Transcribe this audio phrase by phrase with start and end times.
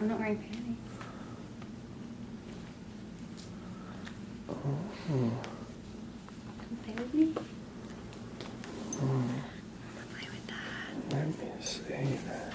[0.00, 0.76] I'm not wearing panties.
[4.48, 4.54] Oh.
[5.08, 5.32] Come
[6.84, 7.34] play with me.
[9.00, 9.24] Oh.
[10.14, 11.16] Play with that.
[11.16, 12.52] Let me see that.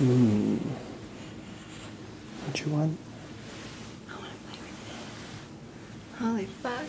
[0.00, 0.56] Hmm.
[2.46, 2.96] What you want?
[4.08, 6.18] I want to play with it.
[6.18, 6.88] Holy fuck.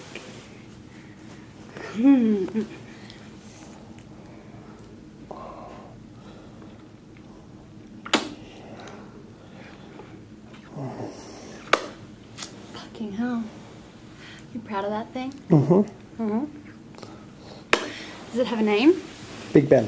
[1.97, 2.61] Hmm.
[12.73, 13.43] Fucking hell.
[14.53, 15.33] You proud of that thing?
[15.49, 16.23] Mm-hmm.
[16.23, 16.45] Mm-hmm.
[18.31, 19.01] Does it have a name?
[19.53, 19.87] Big Ben.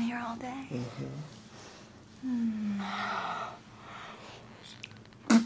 [0.00, 0.66] down here all day.
[2.22, 2.80] Hmm.
[5.28, 5.44] Pretty.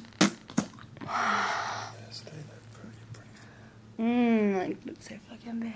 [3.98, 5.72] Mmm, like it's so fucking big.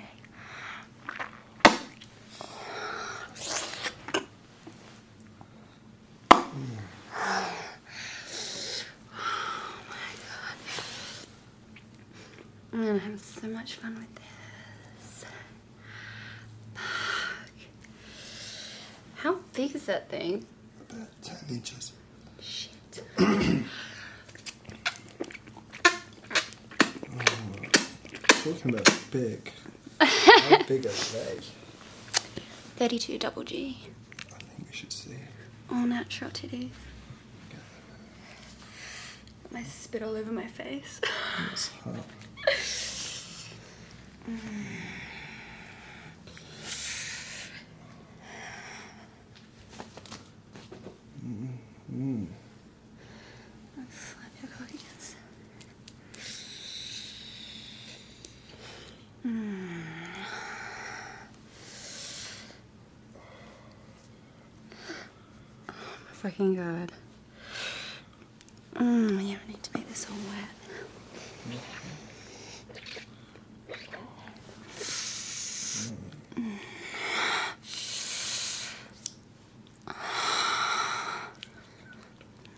[6.30, 6.54] Oh
[9.88, 10.56] my god.
[12.72, 15.24] I'm gonna have so much fun with this.
[16.74, 16.82] Fuck.
[19.16, 20.46] How big is that thing?
[20.88, 21.92] About 10 inches.
[22.40, 23.02] Shit.
[28.44, 29.52] Talking about big.
[30.00, 31.40] How big are they?
[32.76, 33.78] 32 double G.
[34.32, 35.16] I think we should see.
[35.72, 36.70] All natural titties.
[39.50, 41.00] My spit all over my face.
[41.50, 41.96] It's hot.
[51.98, 52.26] Mm.
[53.76, 55.16] Let's slap your cock against.
[59.26, 59.82] Mm.
[65.68, 65.72] Oh
[66.28, 66.92] my fucking god.
[68.74, 70.48] Mm, yeah, I need to make this all wet.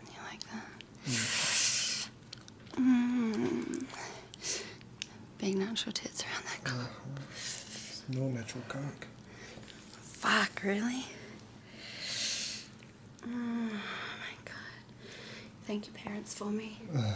[0.08, 0.66] You like that?
[2.76, 3.84] Mm.
[5.38, 6.90] Big natural tits around that cock.
[7.36, 9.06] It's no natural cock.
[10.02, 11.04] Fuck, really?
[13.26, 14.54] Mm, oh my god.
[15.70, 16.78] Thank you, parents, for me.
[16.92, 17.12] Uh,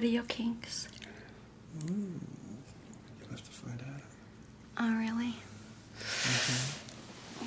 [0.00, 0.88] what are your kinks?
[1.86, 1.92] You'll
[3.30, 4.00] have to find out.
[4.78, 5.34] Oh, really?
[7.36, 7.44] I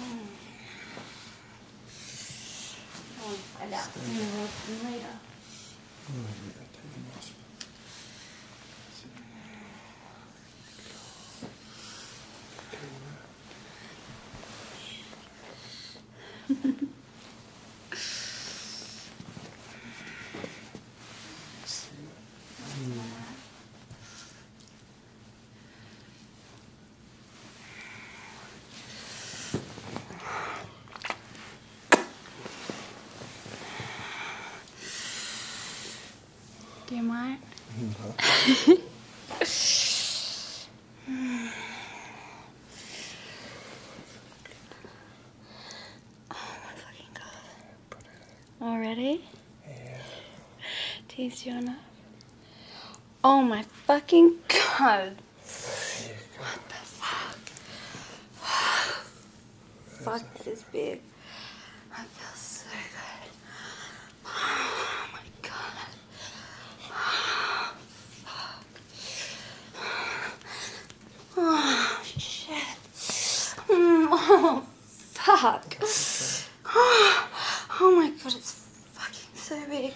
[3.26, 3.90] want to find out.
[3.96, 5.16] See you later.
[6.10, 7.34] Oh, yeah, take them off.
[36.94, 37.40] Do you mind?
[37.80, 38.78] No.
[46.32, 48.04] Oh my fucking god.
[48.62, 49.26] Already?
[49.68, 49.98] Yeah.
[51.08, 51.76] Tease you enough?
[53.24, 55.16] Oh my fucking god.
[56.38, 57.38] What the fuck?
[60.22, 61.02] fuck, that is big.
[61.96, 63.30] I feel so good.
[64.26, 65.90] Oh my god.
[66.92, 67.74] Oh,
[68.26, 68.66] fuck.
[71.38, 72.78] Oh shit.
[73.68, 74.66] Mm, Oh
[75.44, 75.76] fuck.
[77.82, 78.54] Oh my god, it's
[78.94, 79.94] fucking so big.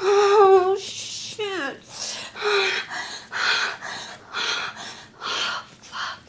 [0.00, 1.76] Oh shit.
[5.80, 6.22] Fuck.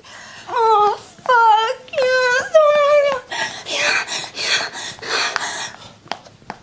[0.47, 1.91] Oh fuck.
[1.91, 2.51] Yes.
[2.55, 3.23] Oh my god.
[3.65, 3.97] Yeah.
[4.35, 4.69] Yeah.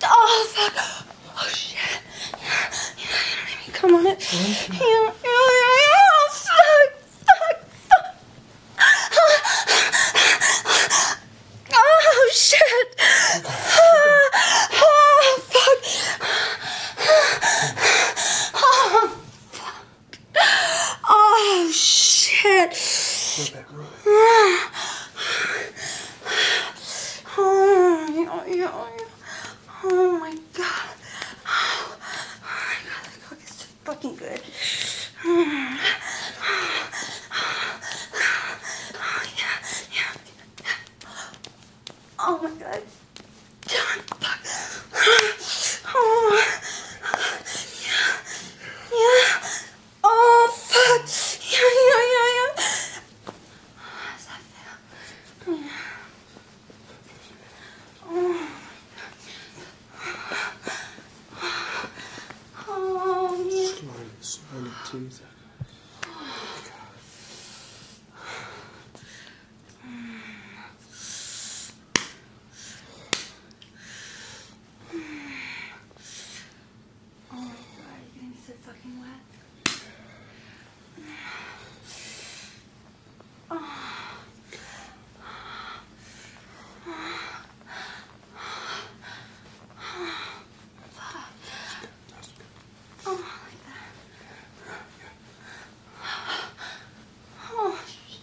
[0.04, 0.76] Oh fuck.
[1.36, 2.00] Oh shit.
[2.40, 2.70] Yeah.
[2.96, 3.24] Yeah.
[3.26, 4.18] You don't even come on it.
[4.32, 4.38] Yeah.
[4.70, 5.10] Yeah.
[5.24, 5.46] Yeah.
[5.82, 6.04] yeah.
[6.04, 6.90] Oh fuck.
[7.26, 7.58] Fuck.
[7.88, 8.06] Fuck.
[11.78, 12.94] Oh shit!
[12.98, 13.50] Oh
[15.42, 15.80] fuck!
[18.54, 19.18] Oh
[19.52, 19.84] fuck!
[21.08, 22.72] Oh shit!
[23.38, 24.02] Rub it, rub it.
[27.38, 28.72] Oh, yeah, yeah, yeah.
[29.84, 30.96] oh my god!
[31.46, 31.96] Oh
[32.42, 34.40] my god, that cock is so fucking good.
[38.98, 39.58] Oh yeah,
[39.92, 40.12] yeah.
[42.18, 42.82] Oh my god.
[43.68, 44.40] God, fuck.
[45.94, 46.44] Oh.
[47.84, 48.16] Yeah.
[48.92, 49.40] Yeah.
[50.04, 51.06] Oh, fuck.
[51.52, 52.52] Yeah, yeah, yeah, yeah.
[53.76, 55.54] How's that feel?
[55.54, 55.80] Yeah.
[58.08, 58.48] Oh.
[62.68, 63.72] Oh, yeah.
[64.20, 65.26] Slowly, slowly tease it.
[77.32, 79.20] Oh my god, you're getting so fucking wet.
[93.08, 93.90] Oh, like that.
[97.52, 98.18] Oh, sh-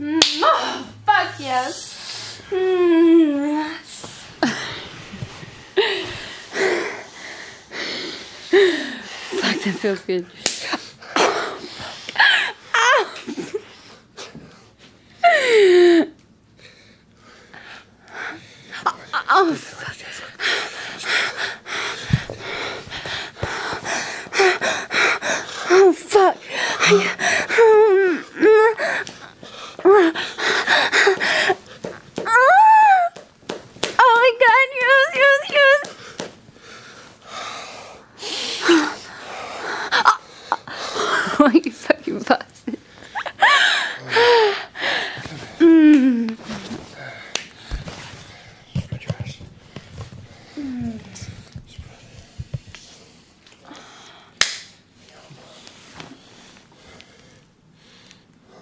[0.00, 2.40] Mm, oh, fuck yes.
[2.48, 3.68] Mm.
[9.40, 10.26] fuck, that feels good.
[19.34, 19.96] Oh, fuck.
[25.74, 26.36] Oh, fuck.
[33.94, 35.78] Oh my god, yes, yes, yes.
[41.44, 42.78] Oh, you fucking bastard.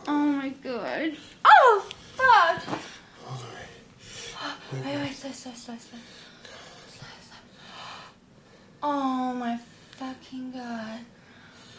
[0.06, 1.16] Oh my god.
[1.44, 2.62] Oh, fuck.
[4.72, 5.98] Wait, wait, slow, slow, slow, slow.
[6.88, 7.36] Slow, slow.
[8.82, 9.58] Oh my
[9.98, 11.00] fucking god.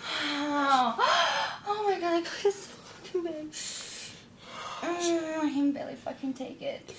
[0.04, 3.52] Oh, oh my god, that cock is so fucking big.
[3.52, 6.94] Mm, I can barely fucking take it.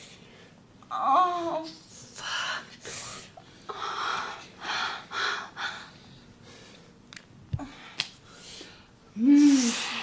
[0.90, 2.64] Oh, fuck.
[9.18, 9.98] Mm.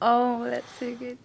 [0.00, 1.18] Oh, that's so good.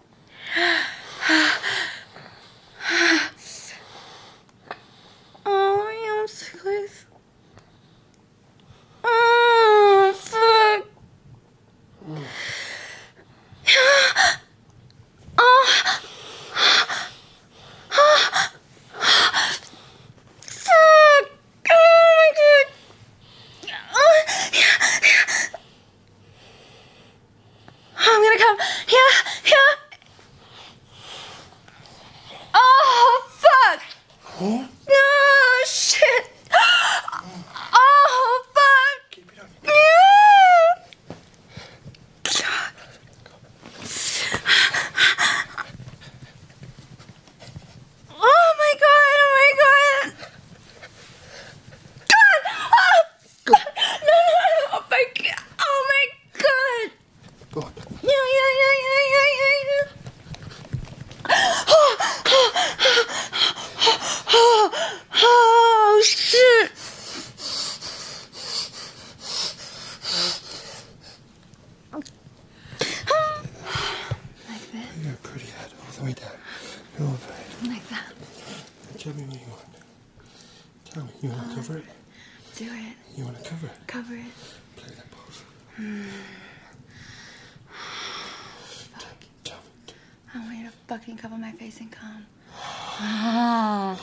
[90.94, 92.24] bucket cover my face and come.
[92.56, 94.00] Ah.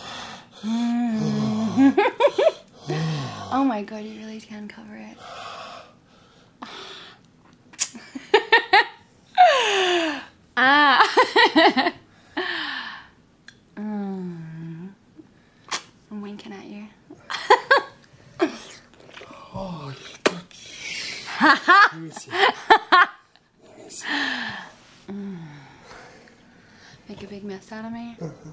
[3.53, 5.17] Oh my god, you really can cover it.
[10.57, 11.13] ah.
[13.77, 14.95] I'm
[16.10, 16.88] winking at you.
[19.53, 19.93] oh,
[21.41, 22.31] Let me see.
[22.31, 23.10] Let
[23.77, 24.30] me see
[27.21, 28.15] make a big mess out of me?
[28.19, 28.51] Uh-huh.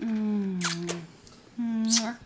[0.00, 0.60] Mm.
[1.60, 2.18] Mm.